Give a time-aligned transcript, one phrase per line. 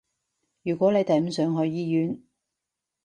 [0.63, 2.19] 如果你哋唔想去醫院